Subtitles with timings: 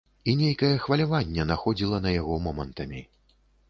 [0.31, 3.09] І нейкае хваляванне находзіла на яго момантамі.